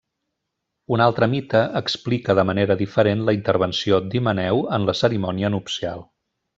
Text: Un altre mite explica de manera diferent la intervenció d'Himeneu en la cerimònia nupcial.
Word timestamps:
Un 0.95 1.03
altre 1.05 1.27
mite 1.33 1.61
explica 1.81 2.37
de 2.41 2.47
manera 2.51 2.79
diferent 2.81 3.23
la 3.29 3.37
intervenció 3.39 4.03
d'Himeneu 4.15 4.67
en 4.81 4.91
la 4.93 5.01
cerimònia 5.05 5.57
nupcial. 5.61 6.09